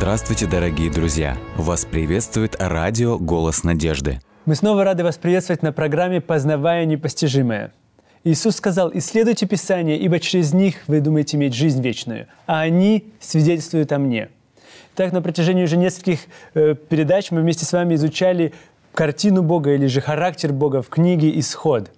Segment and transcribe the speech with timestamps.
[0.00, 1.36] Здравствуйте, дорогие друзья!
[1.58, 4.18] Вас приветствует радио «Голос надежды».
[4.46, 7.74] Мы снова рады вас приветствовать на программе «Познавая непостижимое».
[8.24, 13.92] Иисус сказал, «Исследуйте Писание, ибо через них вы думаете иметь жизнь вечную, а они свидетельствуют
[13.92, 14.30] о мне».
[14.94, 16.20] Так, на протяжении уже нескольких
[16.54, 18.54] э, передач мы вместе с вами изучали
[18.94, 21.90] картину Бога или же характер Бога в книге «Исход».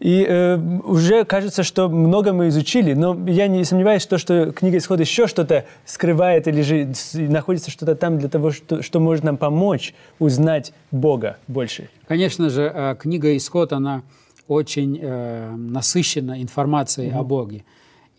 [0.00, 4.78] И э, уже кажется, что много мы изучили, но я не сомневаюсь, что, что книга
[4.78, 9.36] «Исход» еще что-то скрывает или же находится что-то там для того, что, что может нам
[9.36, 11.90] помочь узнать Бога больше.
[12.08, 14.02] Конечно же, э, книга «Исход», она
[14.48, 17.18] очень э, насыщена информацией угу.
[17.18, 17.64] о Боге.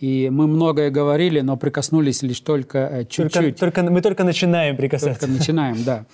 [0.01, 3.57] И мы многое говорили, но прикоснулись лишь только э, чуть-чуть.
[3.57, 5.19] Только, только, мы только начинаем прикасаться.
[5.21, 6.05] Только начинаем, да.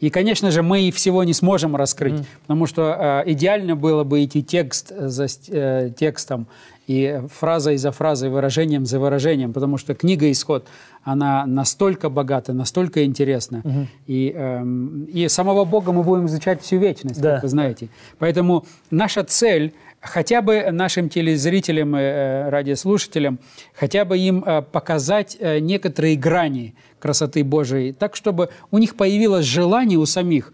[0.00, 2.26] И, конечно же, мы всего не сможем раскрыть, mm.
[2.42, 6.46] потому что э, идеально было бы идти текст за э, текстом
[6.86, 10.66] и фразой за фразой, выражением за выражением, потому что книга «Исход»,
[11.02, 13.60] она настолько богата, настолько интересна.
[13.62, 13.86] Угу.
[14.06, 14.64] И, э,
[15.12, 17.34] и самого Бога мы будем изучать всю вечность, да.
[17.34, 17.88] как вы знаете.
[18.18, 23.38] Поэтому наша цель хотя бы нашим телезрителям и э, радиослушателям,
[23.74, 29.46] хотя бы им э, показать э, некоторые грани красоты Божией, так, чтобы у них появилось
[29.46, 30.52] желание у самих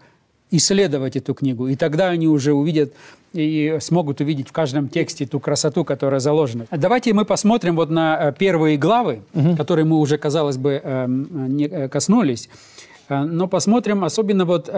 [0.49, 1.67] исследовать эту книгу.
[1.67, 2.93] И тогда они уже увидят
[3.33, 6.65] и смогут увидеть в каждом тексте ту красоту, которая заложена.
[6.71, 9.55] Давайте мы посмотрим вот на первые главы, угу.
[9.55, 12.49] которые мы уже, казалось бы, не коснулись.
[13.07, 14.69] Но посмотрим особенно вот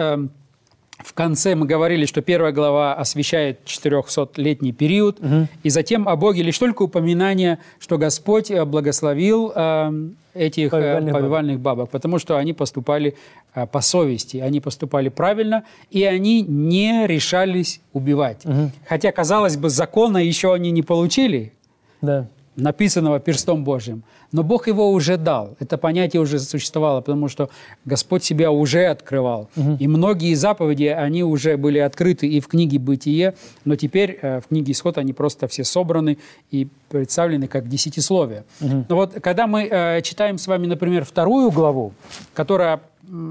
[1.04, 5.48] в конце мы говорили, что первая глава освещает 400-летний период, угу.
[5.62, 9.92] и затем о Боге лишь только упоминание, что Господь э, благословил э,
[10.32, 11.78] этих э, повивальных, повивальных бабок.
[11.78, 13.16] бабок, потому что они поступали
[13.54, 18.46] э, по совести, они поступали правильно, и они не решались убивать.
[18.46, 18.70] Угу.
[18.88, 21.52] Хотя, казалось бы, закона еще они не получили.
[22.00, 24.02] Да написанного перстом Божьим.
[24.32, 25.56] Но Бог его уже дал.
[25.60, 27.50] Это понятие уже существовало, потому что
[27.84, 29.48] Господь себя уже открывал.
[29.56, 29.76] Угу.
[29.80, 34.48] И многие заповеди, они уже были открыты и в книге «Бытие», но теперь э, в
[34.48, 36.18] книге «Исход» они просто все собраны
[36.50, 38.44] и представлены как десятисловие.
[38.60, 38.86] Угу.
[38.88, 41.92] Но вот когда мы э, читаем с вами, например, вторую главу,
[42.34, 42.80] которая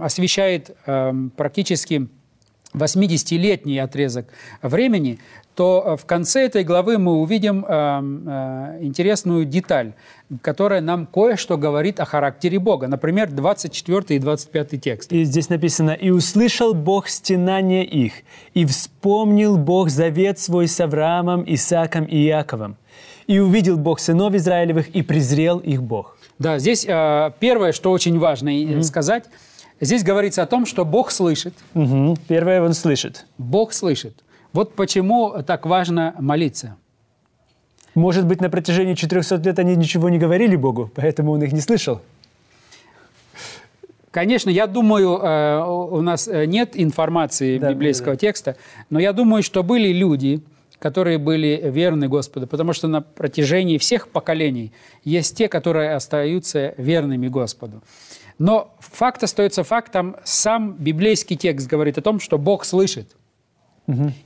[0.01, 2.07] освещает э, практически
[2.73, 4.27] 80-летний отрезок
[4.61, 5.19] времени,
[5.55, 9.93] то э, в конце этой главы мы увидим э, э, интересную деталь,
[10.41, 12.87] которая нам кое-что говорит о характере Бога.
[12.87, 15.11] Например, 24 и 25 текст.
[15.11, 18.13] И здесь написано, «И услышал Бог стенание их,
[18.53, 22.77] и вспомнил Бог завет свой с Авраамом, Исааком и Иаковом.
[23.27, 26.17] И увидел Бог сынов Израилевых, и презрел их Бог».
[26.39, 28.83] Да, здесь э, первое, что очень важно mm-hmm.
[28.83, 29.25] сказать,
[29.79, 31.53] здесь говорится о том, что Бог слышит.
[31.73, 32.19] Mm-hmm.
[32.27, 33.25] Первое, Он слышит.
[33.37, 34.23] Бог слышит.
[34.53, 36.77] Вот почему так важно молиться.
[37.95, 41.61] Может быть, на протяжении 400 лет они ничего не говорили Богу, поэтому он их не
[41.61, 42.01] слышал?
[44.09, 48.17] Конечно, я думаю, э, у нас э, нет информации да, библейского да.
[48.17, 48.55] текста,
[48.91, 50.41] но я думаю, что были люди,
[50.77, 54.71] которые были верны Господу, потому что на протяжении всех поколений
[55.03, 57.81] есть те, которые остаются верными Господу.
[58.43, 63.15] Но факт остается фактом, сам библейский текст говорит о том, что Бог слышит–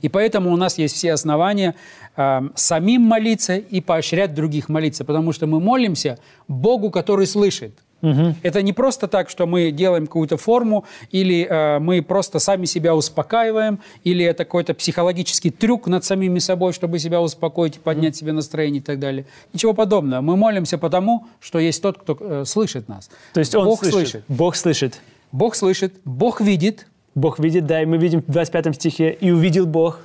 [0.02, 1.74] и поэтому у нас есть все основания
[2.16, 7.76] э, самим молиться и поощрять других молиться, потому что мы молимся Богу, который слышит.
[8.02, 8.36] Угу.
[8.42, 12.94] Это не просто так, что мы делаем какую-то форму, или э, мы просто сами себя
[12.94, 18.80] успокаиваем, или это какой-то психологический трюк над самими собой, чтобы себя успокоить, поднять себе настроение
[18.80, 19.26] и так далее.
[19.52, 20.20] Ничего подобного.
[20.20, 23.10] Мы молимся потому, что есть тот, кто э, слышит нас.
[23.32, 23.92] То есть Он Бог слышит.
[23.94, 24.24] слышит.
[24.28, 25.00] Бог слышит.
[25.32, 29.66] Бог слышит, Бог видит, Бог видит, да, и мы видим в 25 стихе, и увидел
[29.66, 30.00] Бог.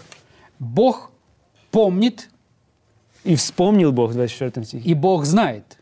[0.59, 1.12] Бог
[1.72, 2.30] помнит.
[3.24, 4.90] И вспомнил Бог в 24 стихе.
[4.90, 5.78] И Бог знает.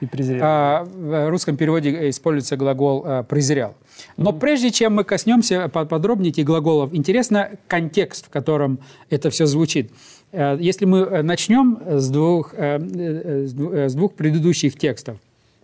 [0.00, 0.40] И презрел.
[0.42, 3.74] А, в русском переводе используется глагол а, «презрел».
[4.16, 4.38] Но mm-hmm.
[4.38, 9.90] прежде чем мы коснемся подробнее этих глаголов, интересно контекст, в котором это все звучит.
[10.32, 15.18] А, если мы начнем с двух, а, э, с двух предыдущих текстов,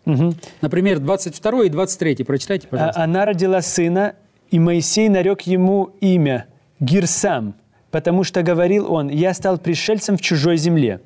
[0.06, 0.34] Угу.
[0.62, 2.24] Например, 22 и 23.
[2.24, 3.02] Прочитайте, пожалуйста.
[3.02, 4.14] Она родила сына,
[4.50, 6.46] и Моисей нарек ему имя
[6.80, 7.54] Гирсам,
[7.90, 11.00] потому что говорил он, «Я стал пришельцем в чужой земле».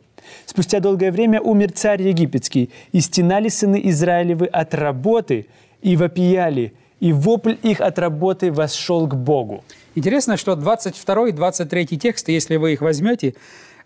[0.47, 5.47] Спустя долгое время умер царь египетский, и стенали сыны Израилевы от работы,
[5.82, 9.65] и вопияли, и вопль их от работы восшел к Богу.
[9.94, 13.35] Интересно, что 22 и 23 тексты, если вы их возьмете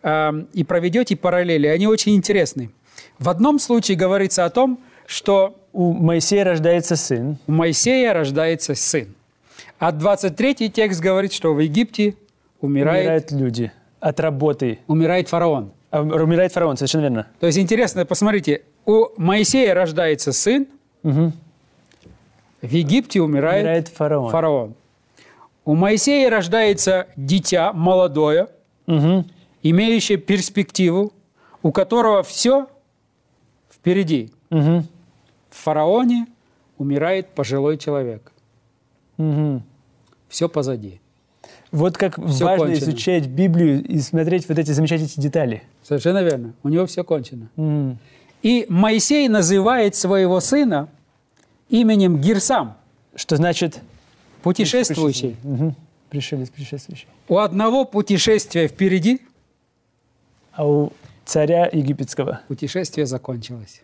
[0.03, 2.71] э, и проведете параллели, они очень интересны.
[3.19, 7.39] В одном случае говорится о том, что у Моисея рождается сын.
[7.47, 9.15] У Моисея рождается сын.
[9.79, 12.15] А 23 текст говорит, что в Египте
[12.61, 13.05] умирает...
[13.05, 14.79] Умирают люди от работы.
[14.87, 15.73] Умирает фараон.
[15.91, 17.27] А, умирает фараон, совершенно верно.
[17.41, 20.67] То есть интересно, посмотрите, у Моисея рождается сын,
[21.03, 21.33] угу.
[22.61, 24.31] В Египте умирает, Умирает фараон.
[24.33, 24.75] фараон.
[25.65, 28.49] У Моисея рождается дитя молодое,
[28.87, 29.27] Мгм.
[29.63, 31.13] имеющее перспективу,
[31.63, 32.67] у которого все
[33.73, 34.33] впереди.
[34.51, 34.87] Мгм.
[35.51, 36.27] В фараоне
[36.79, 38.33] умирает пожилой человек.
[39.19, 39.63] Мгм.
[40.29, 41.01] Все позади.
[41.71, 42.85] Вот как Всё важно кончено.
[42.85, 45.63] изучать Библию и смотреть вот эти замечательные детали.
[45.83, 46.55] Совершенно верно.
[46.63, 47.49] У него все кончено.
[47.57, 47.99] Мгм.
[48.43, 50.89] И Моисей называет своего сына
[51.69, 52.75] именем Гирсам,
[53.15, 53.81] Что значит
[54.43, 55.37] путешествующий.
[55.43, 55.75] Мгм.
[56.09, 57.07] пришелец, путешествующий.
[57.29, 59.21] У одного путешествия впереди,
[60.53, 60.93] А у
[61.25, 63.83] царя египетского путешествие закончилось.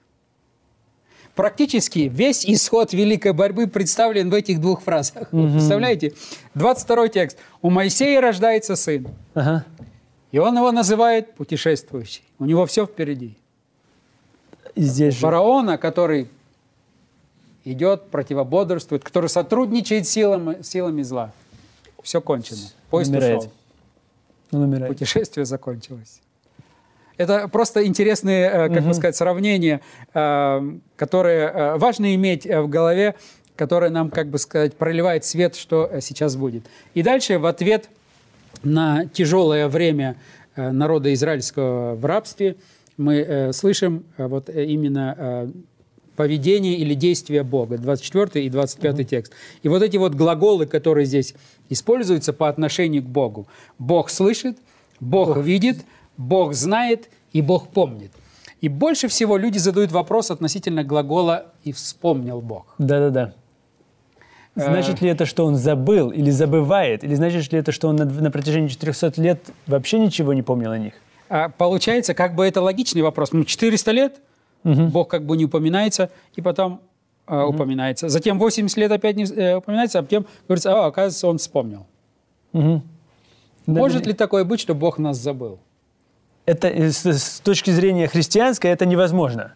[1.34, 5.30] Практически весь исход великой борьбы представлен в этих двух фразах.
[5.30, 6.14] Представляете?
[6.54, 7.38] 22 текст.
[7.60, 9.64] У Моисея рождается сын, Ага.
[10.30, 12.22] и он его называет путешествующий.
[12.38, 13.36] У него все впереди.
[14.76, 15.20] Здесь же.
[15.20, 16.28] Фараона, который
[17.64, 21.32] идет, противободрствует, который сотрудничает силами, силами зла.
[22.02, 22.58] Все кончено.
[22.90, 23.38] Поезд Умирает.
[23.38, 23.52] ушел.
[24.52, 24.92] Он умирает.
[24.92, 26.20] Путешествие закончилось.
[27.16, 29.80] Это просто интересные, э, как бы сказать, сравнения,
[30.12, 30.60] э,
[30.96, 33.14] которые э, важно иметь в голове,
[33.56, 36.64] которые нам, как бы сказать, проливает свет, что сейчас будет.
[36.94, 37.88] И дальше в ответ
[38.64, 40.16] на тяжелое время
[40.56, 42.56] народа израильского в рабстве
[42.96, 45.52] мы слышим вот именно
[46.16, 49.32] поведение или действие Бога, 24 и 25 текст.
[49.62, 51.34] И вот эти вот глаголы, которые здесь
[51.68, 53.46] используются по отношению к Богу.
[53.78, 54.56] Бог слышит,
[55.00, 55.78] Бог видит,
[56.16, 58.12] Бог знает и Бог помнит.
[58.60, 62.74] И больше всего люди задают вопрос относительно глагола «и вспомнил Бог».
[62.78, 63.34] Да-да-да.
[64.56, 67.02] Значит ли это, что он забыл или забывает?
[67.02, 70.70] Или значит ли это, что он на, на протяжении 400 лет вообще ничего не помнил
[70.70, 70.94] о них?
[71.28, 73.32] А получается, как бы это логичный вопрос.
[73.32, 74.20] Ну, 400 лет,
[74.62, 76.80] Бог как бы не упоминается, и потом
[77.26, 78.08] э, упоминается.
[78.08, 81.86] Затем 80 лет опять не э, упоминается, а потом говорится, а, оказывается, он вспомнил.
[82.52, 82.80] Да,
[83.66, 84.10] Может да.
[84.10, 85.58] ли такое быть, что Бог нас забыл?
[86.46, 89.54] Это э, с, с точки зрения христианской это невозможно.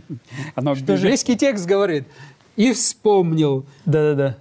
[0.54, 2.04] Оно, Что же- библейский текст говорит,
[2.56, 3.64] и вспомнил.
[3.86, 4.36] Да-да-да.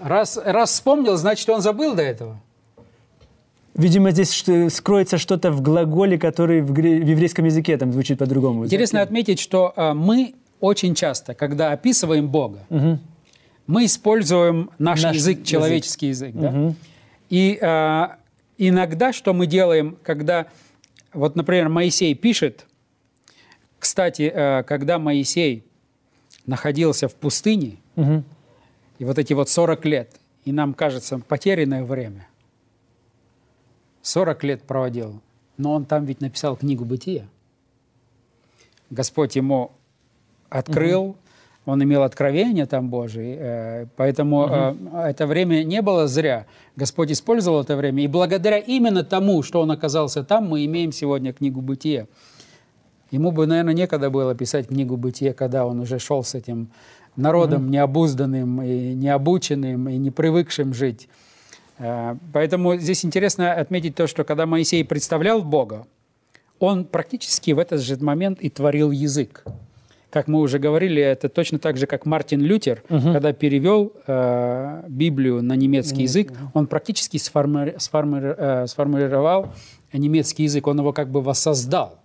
[0.00, 2.38] Раз, раз вспомнил, значит, он забыл до этого.
[3.74, 8.64] Видимо, здесь что- скроется что-то в глаголе, который в, в еврейском языке там звучит по-другому.
[8.64, 12.58] Интересно отметить, что а, мы очень часто, когда описываем Бога,
[13.68, 15.46] мы используем наш, Наш язык, язык.
[15.46, 16.32] человеческий язык.
[16.34, 16.72] да?
[17.30, 18.16] И а,
[18.56, 20.46] иногда, что мы делаем, когда,
[21.18, 22.66] вот, например, Моисей пишет,
[23.78, 25.64] кстати, а, когда Моисей
[26.46, 28.24] находился в пустыне, Мгм.
[28.98, 32.28] и вот эти вот 40 лет, и нам кажется, потерянное время.
[34.02, 35.20] 40 лет проводил,
[35.56, 37.26] но он там ведь написал книгу «Бытия».
[38.90, 39.72] Господь ему
[40.48, 41.16] открыл,
[41.68, 46.46] он имел откровение там Божие, э, поэтому э, это время не было зря.
[46.76, 51.34] Господь использовал это время, и благодаря именно тому, что он оказался там, мы имеем сегодня
[51.34, 52.06] книгу «Бытия».
[53.10, 56.70] Ему бы, наверное, некогда было писать книгу «Бытие», когда он уже шел с этим
[57.16, 61.06] народом необузданным и необученным, и не привыкшим жить.
[61.76, 65.86] Э, Поэтому здесь интересно отметить то, что когда Моисей представлял Бога,
[66.60, 69.44] он практически в этот же момент и творил язык.
[70.10, 75.42] Как мы уже говорили, это точно так же, как Мартин Лютер, когда перевел э, Библию
[75.42, 79.48] на немецкий язык, он практически сформи- сформи- э, сформулировал
[79.92, 81.98] немецкий язык, он его как бы воссоздал.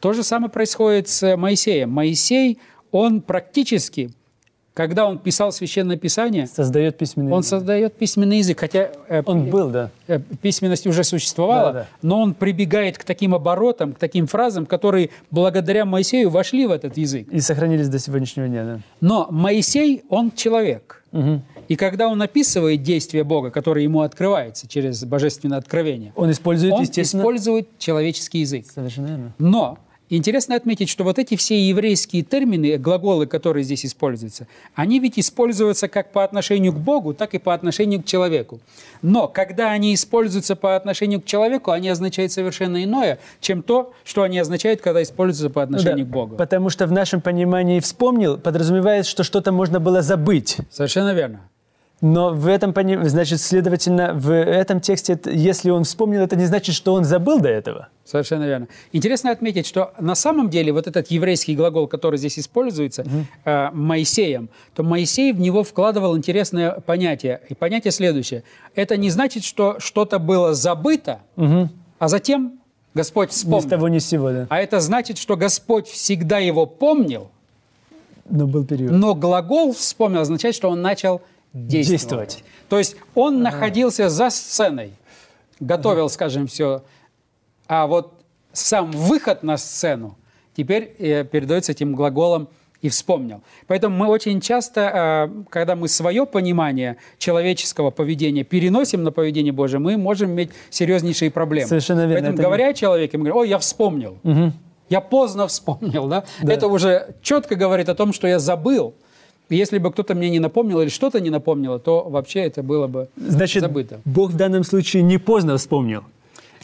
[0.00, 1.90] То же самое происходит с Моисеем.
[1.90, 2.58] Моисей,
[2.92, 4.10] он практически,
[4.74, 9.70] когда он писал Священное Писание, Создает письменный он создает письменный язык, хотя э, Он был,
[9.70, 9.90] да.
[10.08, 11.86] э, письменность уже существовала, Да, да.
[12.02, 16.96] но он прибегает к таким оборотам, к таким фразам, которые благодаря Моисею вошли в этот
[16.96, 17.28] язык.
[17.30, 18.80] И сохранились до сегодняшнего дня, да.
[19.00, 21.02] Но Моисей, он человек.
[21.68, 26.82] И когда он описывает действие Бога, которое ему открывается через божественное откровение, Он использует, он
[26.82, 28.66] использует человеческий язык.
[28.74, 29.32] Совершенно верно.
[29.38, 29.78] Но
[30.10, 35.88] интересно отметить, что вот эти все еврейские термины, глаголы, которые здесь используются, они ведь используются
[35.88, 38.60] как по отношению к Богу, так и по отношению к человеку.
[39.02, 44.22] Но когда они используются по отношению к человеку, они означают совершенно иное, чем то, что
[44.22, 46.36] они означают, когда используются по отношению да, к Богу.
[46.36, 50.58] Потому что в нашем понимании «вспомнил» подразумевает, что что-то можно было забыть.
[50.70, 51.40] Совершенно верно.
[52.06, 52.74] Но в этом,
[53.08, 57.48] значит, следовательно, в этом тексте, если он вспомнил, это не значит, что он забыл до
[57.48, 57.88] этого.
[58.04, 58.68] Совершенно верно.
[58.92, 63.06] Интересно отметить, что на самом деле вот этот еврейский глагол, который здесь используется
[63.46, 67.40] э, Моисеем, то Моисей в него вкладывал интересное понятие.
[67.48, 68.44] И понятие следующее.
[68.74, 71.20] Это не значит, что что-то было забыто,
[71.98, 72.60] а затем
[72.92, 73.70] Господь Ни с вспомнил.
[73.70, 74.46] того, ни с сего, да.
[74.50, 77.30] А это значит, что Господь всегда его помнил,
[78.28, 78.92] Но был период.
[78.92, 81.22] Но глагол вспомнил означает, что он начал
[81.54, 81.88] действовать.
[81.88, 82.44] Действовать.
[82.68, 84.92] То есть он находился за сценой,
[85.60, 86.82] готовил, скажем, все.
[87.66, 88.12] А вот
[88.52, 90.18] сам выход на сцену
[90.56, 92.48] теперь э, передается этим глаголом
[92.82, 93.42] и вспомнил.
[93.66, 99.80] Поэтому мы очень часто, э, когда мы свое понимание человеческого поведения переносим на поведение Божие,
[99.80, 101.68] мы можем иметь серьезнейшие проблемы.
[101.68, 102.14] Совершенно верно.
[102.14, 104.18] Поэтому, Это говоря о человеке, мы говорим, ой, я вспомнил.
[104.90, 106.24] Я поздно вспомнил, да?
[106.42, 108.94] Это уже четко говорит о том, что я забыл.
[109.50, 113.08] Если бы кто-то мне не напомнил или что-то не напомнило, то вообще это было бы
[113.16, 114.00] Значит, забыто.
[114.04, 116.02] Бог в данном случае не поздно вспомнил.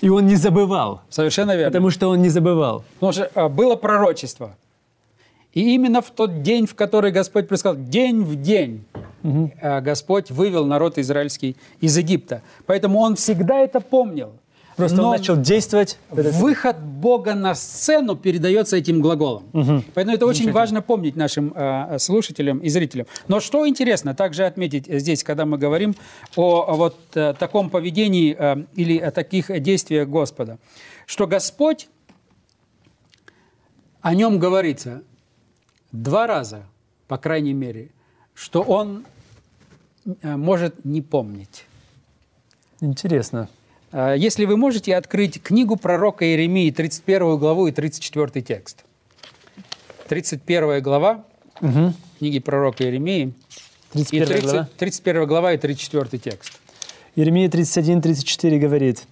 [0.00, 1.02] И он не забывал.
[1.10, 1.70] Совершенно верно.
[1.70, 2.84] Потому что он не забывал.
[2.94, 4.56] Потому что а, было пророчество.
[5.52, 8.84] И именно в тот день, в который Господь предсказал, день в день,
[9.60, 12.42] а, Господь вывел народ израильский из Египта.
[12.66, 14.32] Поэтому он всегда это помнил.
[14.77, 15.99] Просто Но он начал действовать.
[16.11, 19.45] Выход Бога на сцену передается этим глаголом.
[19.95, 23.07] Поэтому это очень важно помнить нашим э, слушателям и зрителям.
[23.29, 25.95] Но что интересно также отметить здесь, когда мы говорим
[26.37, 30.59] о, о вот э, таком поведении э, или о таких действиях Господа,
[31.07, 31.89] что Господь,
[34.00, 35.03] о нем говорится
[35.93, 36.62] два раза,
[37.09, 37.91] по крайней мере,
[38.35, 39.05] что Он
[40.23, 41.67] э, может не помнить.
[42.81, 43.49] Интересно.
[43.92, 48.85] А, Если вы можете открыть книгу пророка Иеремии, 31 главу и 34 текст.
[50.09, 51.25] 31 глава
[52.18, 53.32] книги пророка Иеремии
[53.94, 54.68] и 31 30 глава.
[54.78, 56.61] 31 глава и 34 текст.
[57.16, 59.06] Иеремия 31-34 говорит,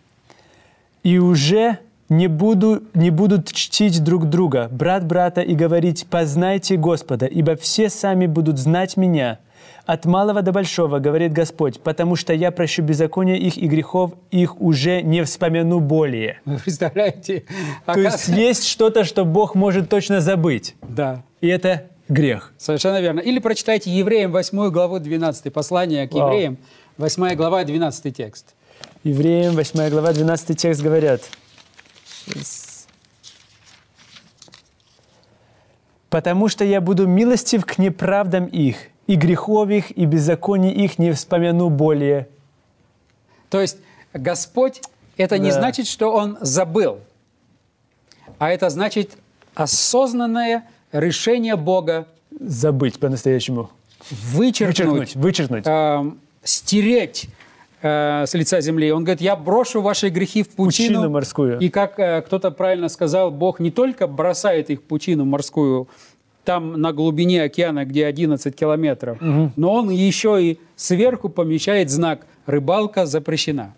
[1.02, 7.26] «И уже не, буду, не будут чтить друг друга, брат брата, и говорить, познайте Господа,
[7.26, 9.38] ибо все сами будут знать меня.
[9.86, 14.60] От малого до большого, говорит Господь, потому что я прощу беззакония их и грехов их
[14.60, 16.40] уже не вспомяну более».
[16.44, 17.44] Вы представляете?
[17.86, 20.74] То есть есть что-то, что Бог может точно забыть.
[20.82, 22.52] Да, И это грех.
[22.58, 23.20] совершенно верно.
[23.20, 26.28] Или прочитайте Евреям 8 главу 12, послание к Вау.
[26.28, 26.58] Евреям,
[26.98, 28.54] 8 глава 12 текст.
[29.04, 31.22] Евреям 8 глава 12 текст говорят.
[36.10, 38.76] «Потому что я буду милостив к неправдам их,
[39.08, 42.28] и грехов их, и беззаконий их не вспомяну более».
[43.50, 43.78] То есть
[44.14, 44.80] Господь,
[45.16, 45.58] это не Да.
[45.58, 47.00] значит, что Он забыл,
[48.38, 49.16] а это значит
[49.54, 52.06] осознанное решение Бога
[52.40, 53.70] Забыть по-настоящему.
[54.10, 55.66] вычеркнуть, Вычеркнуть, вычеркнуть.
[55.66, 57.28] эм, стереть
[57.82, 58.92] э, с лица земли.
[58.92, 60.88] Он говорит, я брошу ваши грехи в пучину.
[60.96, 61.58] Пучину морскую.
[61.58, 65.88] И как э, кто-то правильно сказал, Бог не только бросает их в пучину морскую,
[66.48, 73.04] там на глубине океана, где 11 километров, но он еще и сверху помещает знак «рыбалка
[73.04, 73.74] запрещена».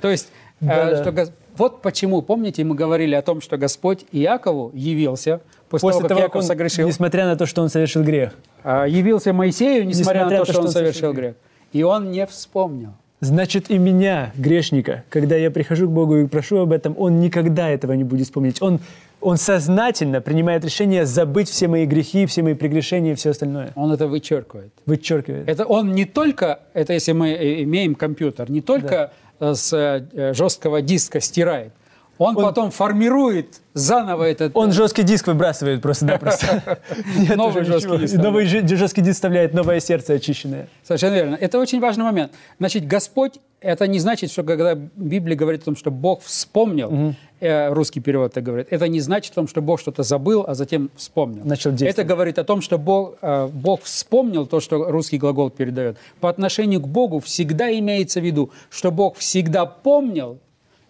[0.00, 0.28] То есть,
[0.62, 1.12] э, что
[1.58, 6.36] вот почему, помните, мы говорили о том, что Господь Иакову явился после, того, как Яков
[6.36, 6.88] он, согрешил.
[6.88, 8.32] несмотря на то, что он совершил грех.
[8.64, 11.34] А, явился Моисею, несмотря, на то, что он совершил грех.
[11.34, 11.34] грех.
[11.74, 12.94] И он не вспомнил.
[13.20, 17.68] Значит, и меня, грешника, когда я прихожу к Богу и прошу об этом, Он никогда
[17.68, 18.60] этого не будет вспомнить.
[18.60, 18.80] Он,
[19.22, 23.72] он сознательно принимает решение забыть все мои грехи, все мои прегрешения и все остальное.
[23.76, 24.72] Он это вычеркивает.
[24.86, 25.48] Вычеркивает.
[25.48, 30.32] Это он не только, это если мы э, имеем компьютер, не только э, с э,
[30.34, 31.72] жесткого диска стирает,
[32.18, 34.52] он, Он- потом формирует заново этот...
[34.54, 36.78] Он жесткий диск выбрасывает просто-напросто.
[37.36, 40.68] Новый жесткий диск Новый жесткий диск вставляет новое сердце очищенное.
[40.84, 41.34] Совершенно верно.
[41.40, 42.32] Это очень важный момент.
[42.58, 47.72] Значит, Господь, это не значит, что когда Библия говорит о том, что Бог вспомнил, э,
[47.72, 50.90] русский перевод так говорит, это не значит о том, что Бог что-то забыл, а затем
[50.96, 51.44] вспомнил.
[51.44, 51.94] Начал действовать.
[51.94, 55.96] Это говорит о том, что Бог, э, Бог вспомнил то, что русский глагол передает.
[56.20, 60.38] По отношению к Богу всегда имеется в виду, что Бог всегда помнил,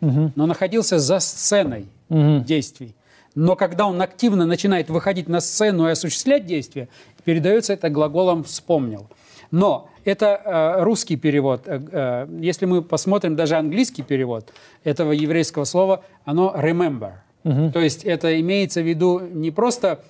[0.00, 2.96] но находился за сценой действий.
[3.34, 6.88] Но когда он активно начинает выходить на сцену и осуществлять действия,
[7.24, 9.06] передается это глаголом «вспомнил».
[9.52, 11.62] Но это э, русский перевод.
[11.66, 17.12] Э, э, если мы посмотрим даже английский перевод этого еврейского слова, оно «remember».
[17.44, 20.00] То есть это имеется в виду не просто,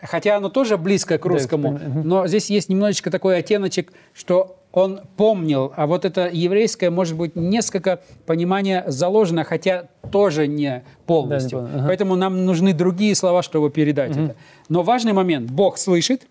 [0.00, 5.72] хотя оно тоже близко к русскому, но здесь есть немножечко такой оттеночек, что он помнил,
[5.74, 11.62] а вот это еврейское, может быть, несколько понимания заложено, хотя тоже не полностью.
[11.62, 11.86] Да, не ага.
[11.88, 14.36] Поэтому нам нужны другие слова, чтобы передать это.
[14.68, 15.50] Но важный момент.
[15.50, 16.28] Бог слышит,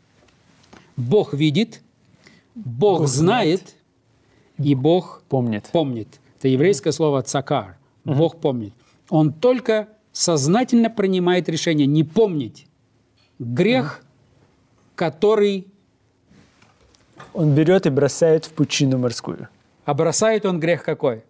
[0.96, 1.82] Бог видит,
[2.56, 3.76] Бог, знает,
[4.58, 5.70] и Бог Помнит.
[5.72, 6.20] помнит.
[6.40, 7.78] Это еврейское слово «цакар».
[8.06, 8.74] Бог помнит.
[9.10, 12.68] Он только сознательно принимает решение не помнить
[13.40, 14.04] грех,
[14.96, 15.68] который
[17.34, 19.50] Он берет и бросает в пучину морскую,
[19.84, 21.24] а бросает он грех какой?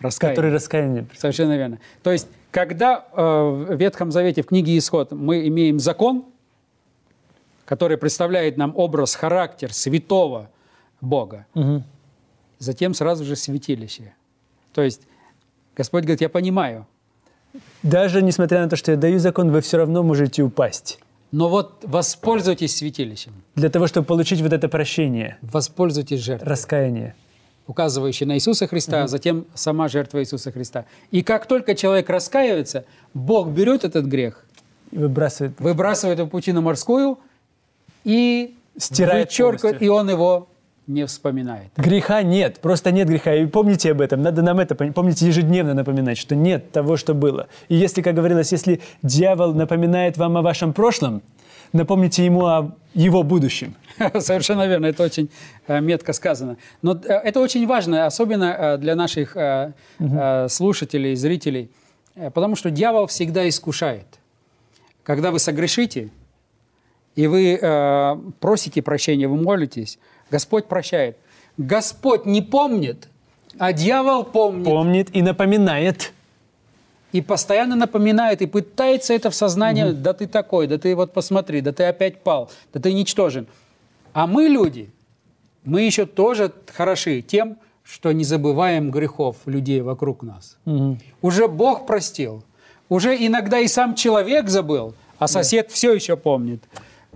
[0.00, 0.36] Раскаяние.
[0.36, 1.06] который раскаяние.
[1.16, 1.78] Совершенно верно.
[2.02, 6.26] То есть, когда э, в Ветхом Завете, в книге Исход, мы имеем закон,
[7.66, 10.48] который представляет нам образ, характер святого
[11.02, 11.44] Бога.
[12.58, 14.14] Затем сразу же святилище.
[14.72, 15.02] То есть
[15.76, 16.86] Господь говорит, я понимаю,
[17.82, 20.98] Даже несмотря на то, что я даю закон, вы все равно можете упасть.
[21.32, 27.14] но вот воспользуйтесь святилищем, Для того, чтобы получить вот это прощение, воспользуйтесь жертвой, раскаяние.
[27.66, 30.84] указывающей на Иисуса Христа, а затем сама жертва Иисуса Христа.
[31.10, 34.44] И как только человек раскаивается, Бог берет этот грех,
[34.92, 35.60] И выбрасывает.
[35.60, 37.18] выбрасывает его в пучину морскую
[38.06, 40.48] и Стирает вычеркивает, и он его
[40.86, 41.70] не вспоминает.
[41.76, 43.34] Греха нет, просто нет греха.
[43.34, 47.14] И помните об этом, надо нам это пом- помните ежедневно напоминать, что нет того, что
[47.14, 47.48] было.
[47.68, 51.20] И если, как говорилось, если дьявол напоминает вам о вашем прошлом,
[51.72, 53.74] напомните ему о его будущем.
[54.20, 55.28] Совершенно верно, это очень
[55.66, 56.58] э, метко сказано.
[56.82, 59.36] Но э, это очень важно, особенно э, для наших
[60.48, 61.70] слушателей, зрителей,
[62.34, 64.06] потому что дьявол всегда искушает.
[65.02, 66.10] Когда вы согрешите,
[67.16, 69.98] и вы э, просите прощения, вы молитесь,
[70.30, 71.16] Господь прощает.
[71.56, 73.08] Господь не помнит,
[73.58, 74.64] а дьявол помнит.
[74.66, 76.12] Помнит и напоминает.
[77.12, 81.62] И постоянно напоминает, и пытается это в сознание, да ты такой, да ты вот посмотри,
[81.62, 83.46] да ты опять пал, да ты ничтожен.
[84.12, 84.90] А мы, люди,
[85.64, 90.58] мы еще тоже хороши тем, что не забываем грехов людей вокруг нас.
[91.22, 92.44] Уже Бог простил,
[92.90, 96.62] уже иногда и сам человек забыл, а сосед все еще помнит.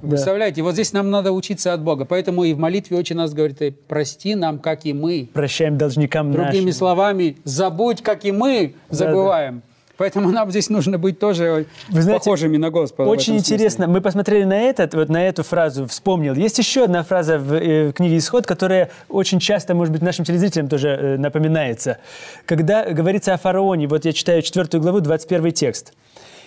[0.02, 2.04] Вы Представляете, вот здесь нам надо учиться от Бога.
[2.04, 5.28] Поэтому и в молитве очень нас говорит, «Э, прости нам, как и мы.
[5.33, 6.73] Прощаем должникам Другими нашим.
[6.73, 9.62] словами, забудь, как и мы забываем.
[10.00, 13.11] Поэтому нам здесь нужно быть тоже Вы знаете, похожими на Господа.
[13.11, 13.87] Очень интересно.
[13.87, 16.33] Мы посмотрели на этот, вот на эту фразу, вспомнил.
[16.33, 20.25] Есть еще одна фраза в, э, в книге «Исход», которая очень часто, может быть, нашим
[20.25, 21.99] телезрителям тоже э, напоминается.
[22.47, 25.92] Когда говорится о фараоне, вот я читаю 4 главу, 21 текст.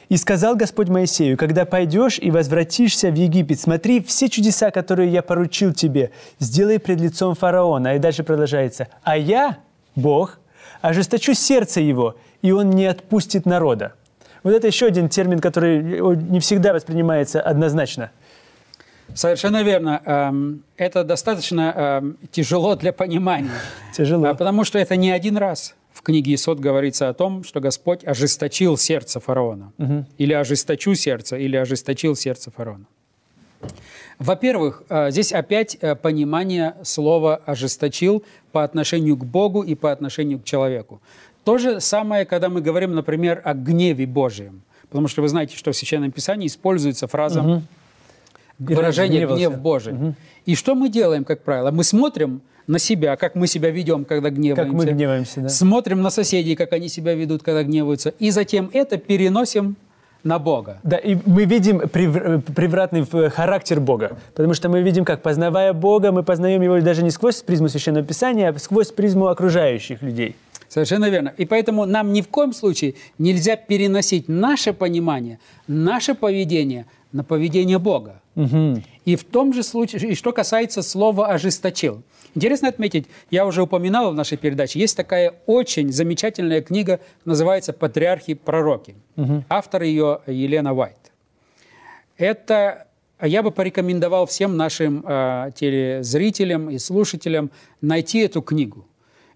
[0.09, 5.21] «И сказал Господь Моисею, когда пойдешь и возвратишься в Египет, смотри, все чудеса, которые я
[5.21, 7.95] поручил тебе, сделай пред лицом фараона».
[7.95, 8.87] И дальше продолжается.
[9.03, 9.57] «А я,
[9.95, 10.39] Бог,
[10.81, 13.93] ожесточу сердце его, и он не отпустит народа».
[14.43, 18.11] Вот это еще один термин, который не всегда воспринимается однозначно.
[19.15, 20.01] Совершенно верно.
[20.05, 23.51] Эм, Это достаточно эм, тяжело для понимания.
[23.95, 24.27] Тяжело.
[24.27, 28.03] А Потому что это не один раз в книге Исод говорится о том, что Господь
[28.05, 29.71] ожесточил сердце фараона.
[30.17, 32.85] Или ожесточу сердце, или ожесточил сердце фараона.
[34.19, 40.39] Во-первых, э, здесь опять э, понимание слова «ожесточил» по отношению к Богу и по отношению
[40.39, 41.01] к человеку.
[41.43, 44.61] То же самое, когда мы говорим, например, о гневе Божьем.
[44.89, 47.63] Потому что вы знаете, что в Священном Писании используется фраза
[48.59, 49.47] выражение разгневался.
[49.49, 49.95] «гнев Божий».
[50.45, 51.71] И что мы делаем, как правило?
[51.71, 54.63] Мы смотрим на себя, как мы себя ведем, когда гневаемся.
[54.63, 55.49] Как мы гневаемся, да.
[55.49, 58.13] Смотрим на соседей, как они себя ведут, когда гневаются.
[58.19, 59.75] И затем это переносим
[60.23, 60.79] на Бога.
[60.83, 65.73] Да, и мы видим прев- превратный э, характер Бога, потому что мы видим, как, познавая
[65.73, 70.35] Бога, мы познаем Его даже не сквозь призму Священного Писания, а сквозь призму окружающих людей.
[70.69, 71.33] Совершенно верно.
[71.37, 77.79] И поэтому нам ни в коем случае нельзя переносить наше понимание, наше поведение на поведение
[77.79, 78.21] Бога.
[79.05, 82.03] И в том же случае, и что касается слова «ожесточил».
[82.35, 88.31] Интересно отметить, я уже упоминал в нашей передаче, есть такая очень замечательная книга, называется «Патриархи
[88.31, 88.95] и пророки».
[89.49, 91.11] Автор ее Елена Уайт.
[92.17, 92.87] Это
[93.21, 98.85] я бы порекомендовал всем нашим э, телезрителям и слушателям найти эту книгу.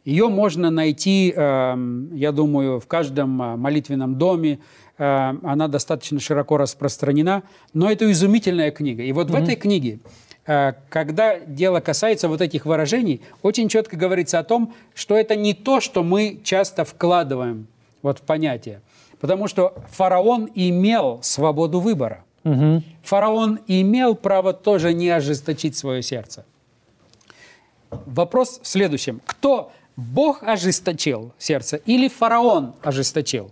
[0.04, 1.76] Ее можно найти, э,
[2.14, 4.60] я думаю, в каждом э, молитвенном доме.
[4.98, 9.04] Э, она достаточно широко распространена, но это изумительная книга.
[9.04, 10.00] И вот в этой книге,
[10.46, 15.54] э, когда дело касается вот этих выражений, очень четко говорится о том, что это не
[15.54, 17.68] то, что мы часто вкладываем
[18.02, 18.82] вот в понятие.
[19.20, 22.24] Потому что фараон имел свободу выбора.
[23.04, 26.46] Фараон имел право тоже не ожесточить свое сердце.
[27.90, 29.20] Вопрос в следующем.
[29.26, 33.52] Кто Бог ожесточил сердце или фараон ожесточил?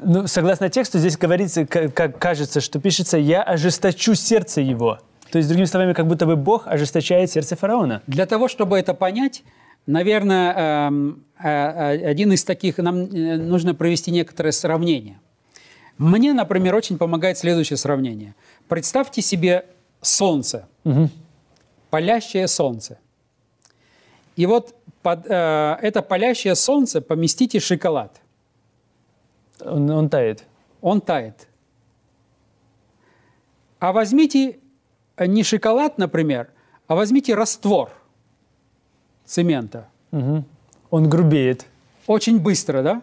[0.00, 4.98] Ну, согласно тексту, здесь говорится, как кажется, что пишется «я ожесточу сердце его».
[5.30, 8.02] То есть, другими словами, как будто бы Бог ожесточает сердце фараона.
[8.06, 9.44] Для того, чтобы это понять,
[9.86, 15.20] наверное, эм, э, э, один из таких, нам э, нужно провести некоторое сравнение.
[15.98, 18.34] Мне, например, очень помогает следующее сравнение.
[18.68, 19.66] Представьте себе
[20.00, 20.66] солнце,
[21.90, 22.98] палящее солнце.
[24.36, 28.21] И вот под э, это палящее солнце поместите шоколад.
[29.64, 30.44] Он, он тает.
[30.80, 31.48] Он тает.
[33.78, 34.58] А возьмите
[35.16, 36.50] э, не шоколад, например,
[36.86, 37.90] а возьмите раствор
[39.24, 39.88] цемента.
[40.90, 41.66] Он грубеет.
[42.06, 43.02] Очень быстро, да?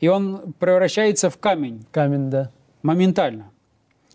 [0.00, 2.50] И он превращается в камень Камень, да.
[2.82, 3.50] моментально.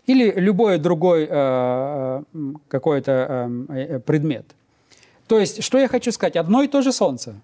[0.06, 2.22] или любой другой э,
[2.68, 4.44] какой-то э, предмет.
[5.26, 6.36] То есть, что я хочу сказать?
[6.36, 7.34] Одно и то же Солнце.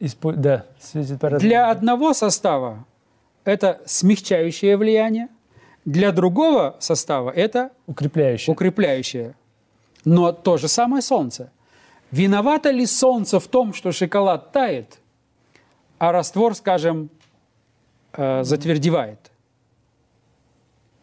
[0.00, 0.32] Испо...
[0.32, 2.84] Да, светит по Для одного состава
[3.44, 5.28] это смягчающее влияние,
[5.84, 8.52] для другого состава это укрепляющее.
[8.52, 9.34] укрепляющее.
[10.04, 11.50] Но то же самое Солнце.
[12.10, 14.98] Виновато ли Солнце в том, что шоколад тает,
[15.98, 17.10] а раствор, скажем,
[18.12, 19.30] э, затвердевает?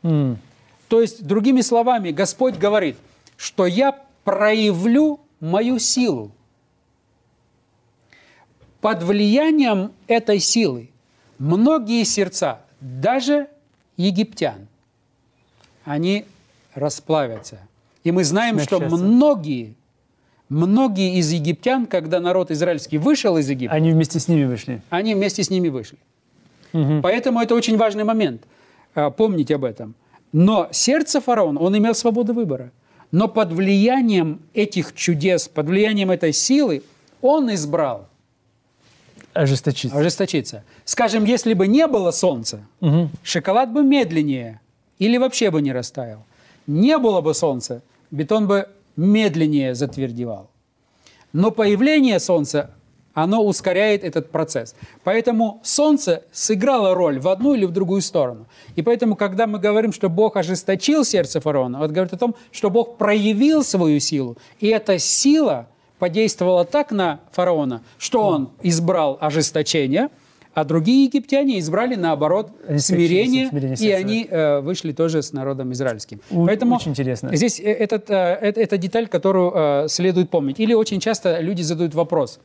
[0.04, 0.39] М.
[0.88, 2.97] То есть, другими словами, Господь говорит,
[3.38, 6.32] что я проявлю мою силу.
[8.80, 10.90] Под влиянием этой силы
[11.41, 13.47] многие сердца, даже
[13.97, 14.67] египтян,
[15.84, 16.25] они
[16.75, 17.60] расплавятся.
[18.04, 19.75] И мы знаем, что многие,
[20.49, 24.82] многие из египтян, когда народ израильский вышел из Египта, Они вместе с ними вышли.
[24.89, 25.97] они вместе с ними вышли.
[27.01, 28.43] Поэтому это очень важный момент.
[28.95, 29.93] а, Помнить об этом.
[30.32, 32.71] Но сердце фараона, он имел свободу выбора.
[33.12, 36.82] Но под влиянием этих чудес, под влиянием этой силы,
[37.21, 38.08] он избрал
[39.34, 39.98] Ожесточиться.
[39.98, 40.63] ожесточиться.
[40.86, 42.65] Скажем, если бы не было солнца,
[43.24, 44.60] шоколад бы медленнее
[45.00, 46.24] или вообще бы не растаял.
[46.67, 50.50] Не было бы солнца, бетон бы медленнее затвердевал.
[51.34, 52.72] Но появление солнца,
[53.13, 54.76] оно ускоряет этот процесс.
[55.04, 58.46] Поэтому солнце сыграло роль в одну или в другую сторону.
[58.76, 62.70] И поэтому, когда мы говорим, что Бог ожесточил сердце фараона, вот говорит о том, что
[62.70, 64.38] Бог проявил свою силу.
[64.60, 65.67] И эта сила
[66.01, 70.09] подействовала так на фараона, что он избрал ожесточение,
[70.55, 75.71] а другие египтяне избрали, наоборот, Они смирение, смирение и они э, вышли тоже с народом
[75.73, 76.19] израильским.
[76.31, 77.29] У- Поэтому очень интересно.
[77.35, 80.59] Здесь э, этот, э, это, это деталь, которую э, следует помнить.
[80.59, 82.39] Или очень часто люди задают вопрос.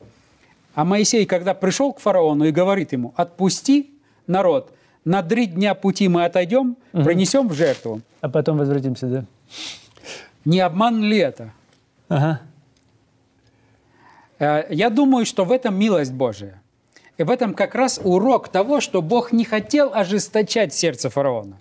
[0.75, 3.89] А Моисей, когда пришел к фараону и говорит ему, отпусти
[4.27, 4.71] народ,
[5.03, 8.01] на три дня пути мы отойдем, принесем в жертву.
[8.21, 9.25] А потом возвратимся, да?
[10.45, 11.51] Не обман ли это?
[12.07, 12.39] Ага.
[14.39, 16.61] Э, Я думаю, что в этом милость Божия.
[17.17, 21.59] И в этом как раз урок того, что Бог не хотел ожесточать сердце фараона.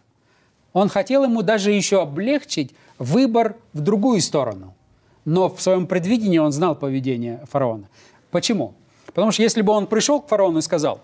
[0.72, 4.74] Он хотел ему даже еще облегчить выбор в другую сторону.
[5.24, 7.88] Но в своем предвидении он знал поведение фараона.
[8.30, 8.74] Почему?
[9.06, 11.00] Потому что если бы он пришел к фараону и сказал,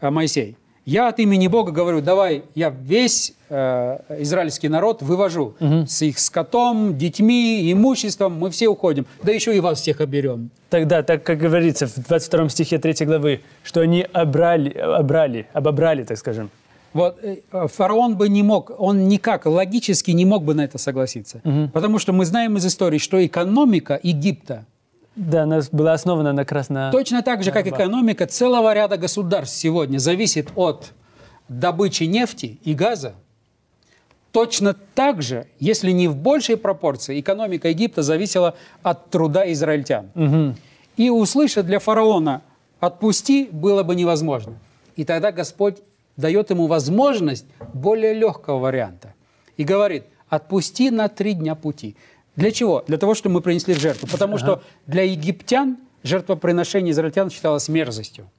[0.00, 5.54] «Э, Моисей, я от имени Бога говорю, давай я весь э, израильский народ вывожу
[5.86, 10.50] с их скотом, детьми, имуществом, мы все уходим, да еще и вас всех оберем.
[10.70, 16.18] Тогда, так как говорится в 22 стихе 3 главы, что они обрали, обрали, обобрали, так
[16.18, 16.50] скажем.
[16.92, 21.40] Вот э, фараон бы не мог, он никак логически не мог бы на это согласиться.
[21.72, 24.66] Потому что мы знаем из истории, что экономика Египта
[25.14, 26.90] Да, она была основана на красно...
[26.90, 30.92] точно так же, как экономика целого ряда государств сегодня зависит от
[31.48, 33.14] добычи нефти и газа.
[34.30, 40.56] Точно так же, если не в большей пропорции, экономика Египта зависела от труда израильтян.
[40.96, 42.42] И услышать для фараона
[42.80, 44.54] «отпусти» было бы невозможно.
[44.96, 45.78] И тогда Господь
[46.16, 49.14] дает ему возможность более легкого варианта.
[49.56, 51.96] И говорит «отпусти на три дня пути».
[52.36, 52.82] Для чего?
[52.86, 54.08] Для того, чтобы мы принесли в жертву.
[54.10, 58.30] Потому что для египтян жертвоприношение израильтян считалось мерзостью.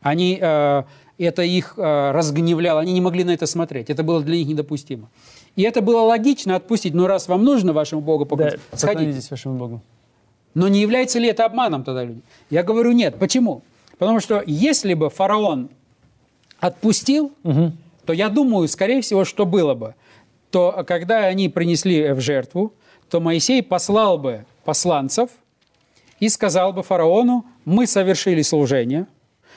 [0.00, 0.82] Они, э,
[1.18, 3.88] это их э, разгневляло, они не могли на это смотреть.
[3.90, 5.08] Это было для них недопустимо.
[5.56, 6.94] И это было логично отпустить.
[6.94, 8.86] Но раз вам нужно вашему Богу Да, поклониться, сходите.
[8.98, 9.80] поклонитесь вашему Богу.
[10.54, 12.20] Но не является ли это обманом тогда люди?
[12.50, 13.16] Я говорю нет.
[13.18, 13.62] Почему?
[13.98, 15.70] Потому что если бы фараон
[16.60, 17.32] отпустил,
[18.04, 19.94] то я думаю, скорее всего, что было бы,
[20.50, 22.72] то когда они принесли в жертву,
[23.10, 25.30] то Моисей послал бы посланцев
[26.20, 29.06] и сказал бы фараону, мы совершили служение,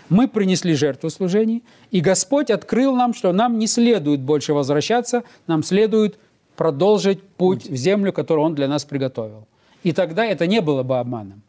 [0.09, 5.63] мы принесли жертву служений, и Господь открыл нам, что нам не следует больше возвращаться, нам
[5.63, 6.19] следует
[6.55, 9.47] продолжить путь в землю, которую Он для нас приготовил.
[9.83, 11.41] И тогда это не было бы обманом.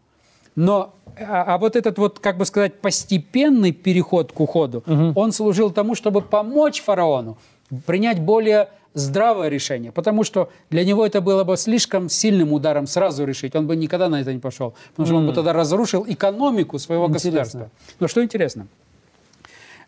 [0.54, 4.84] Но а, а вот этот вот, как бы сказать, постепенный переход к уходу,
[5.14, 7.38] он служил тому, чтобы помочь фараону
[7.86, 13.24] принять более здравое решение, потому что для него это было бы слишком сильным ударом сразу
[13.24, 13.54] решить.
[13.54, 17.06] Он бы никогда на это не пошел, потому что он бы тогда разрушил экономику своего
[17.06, 17.30] Интересно.
[17.30, 17.70] государства.
[18.00, 18.66] Но что интересно,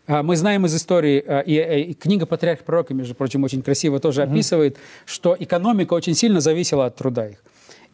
[0.07, 3.61] а, мы знаем из истории, а, и, и- и книга «Патриарх пророка», между прочим, очень
[3.61, 7.43] красиво тоже описывает, что экономика очень сильно зависела от труда их.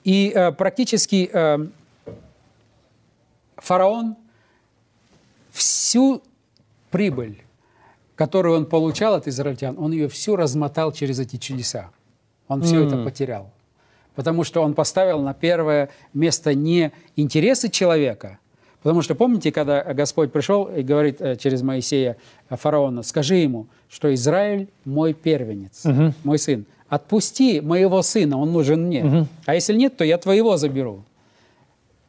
[0.04, 1.66] И а, практически а,
[3.58, 4.16] фараон
[5.52, 6.22] всю
[6.92, 7.42] прибыль,
[8.20, 11.90] которую он получал от израильтян, он ее всю размотал через эти чудеса.
[12.50, 13.50] Он все это потерял.
[14.14, 18.40] Потому что он поставил на первое место не интересы человека,
[18.84, 22.16] Потому что помните, когда Господь пришел и говорит э, через Моисея
[22.50, 26.14] э, фараону, скажи ему, что Израиль мой первенец, угу.
[26.24, 26.66] мой сын.
[26.88, 29.04] Отпусти моего сына, он нужен мне.
[29.04, 29.28] Угу.
[29.46, 31.04] А если нет, то я твоего заберу.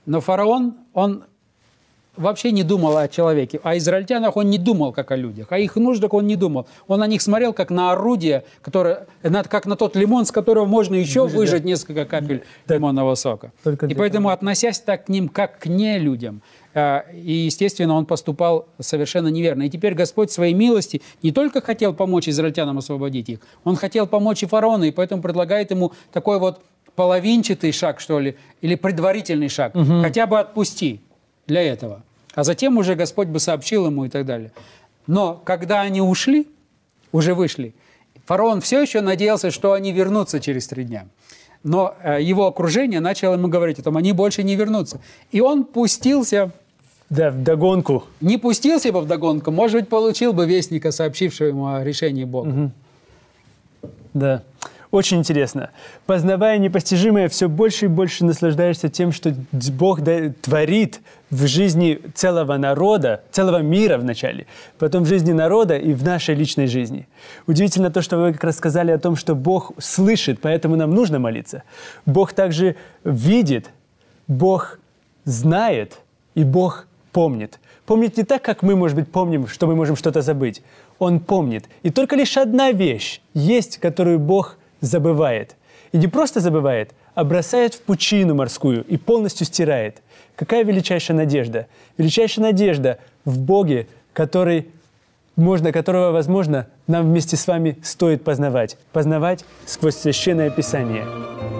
[0.07, 1.25] Но фараон, он
[2.21, 3.61] вообще не думал о человеке.
[3.63, 5.51] О израильтянах он не думал, как о людях.
[5.51, 6.67] О их нуждах он не думал.
[6.87, 10.95] Он на них смотрел, как на орудие, которое, как на тот лимон, с которого можно
[10.95, 12.75] еще Выжать, выжать несколько капель да.
[12.75, 13.53] лимонного сока.
[13.65, 14.35] И поэтому, того.
[14.35, 16.43] относясь так к ним, как к не людям,
[16.75, 19.65] э, и, естественно, он поступал совершенно неверно.
[19.65, 24.43] И теперь Господь своей милости не только хотел помочь израильтянам освободить их, он хотел помочь
[24.43, 26.61] и фараону, и поэтому предлагает ему такой вот
[26.97, 29.75] половинчатый шаг, что ли, или предварительный шаг.
[29.75, 30.03] Угу.
[30.03, 31.01] Хотя бы отпусти
[31.47, 32.03] для этого.
[32.35, 34.53] А затем уже Господь бы сообщил ему и так далее.
[35.07, 36.47] Но когда они ушли,
[37.13, 37.75] уже вышли,
[38.27, 41.07] фараон все еще надеялся, что они вернутся через три дня.
[41.63, 45.01] Но э, его окружение начало ему говорить о том, они больше не вернутся.
[45.31, 46.53] И он пустился
[47.11, 48.05] да, в догонку.
[48.21, 52.49] Не пустился бы в догонку, может быть, получил бы вестника, сообщившего ему о решении Бога.
[52.49, 52.71] Угу.
[54.15, 54.43] Да.
[54.91, 55.71] Очень интересно.
[56.07, 60.01] Познавая непостижимое, все больше и больше наслаждаешься тем, что Бог
[60.43, 61.01] творит
[61.31, 64.47] в жизни целого народа, целого мира вначале,
[64.79, 67.07] потом в жизни народа и в нашей личной жизни.
[67.47, 71.21] Удивительно то, что вы как раз сказали о том, что Бог слышит, поэтому нам нужно
[71.21, 71.63] молиться.
[72.05, 72.75] Бог также
[73.05, 73.71] видит,
[74.27, 74.81] Бог
[75.25, 76.01] знает
[76.35, 77.61] и Бог помнит.
[77.87, 80.63] Помнит не так, как мы, может быть, помним, что мы можем что-то забыть.
[80.99, 81.69] Он помнит.
[81.85, 85.57] И только лишь одна вещь есть, которую Бог забывает.
[85.93, 90.03] И не просто забывает, а бросает в пучину морскую и полностью стирает.
[90.37, 91.67] Какая величайшая надежда?
[91.99, 94.69] Величайшая надежда в Боге, который
[95.37, 98.77] можно, которого, возможно, нам вместе с вами стоит познавать.
[98.93, 101.60] Познавать сквозь Священное Писание.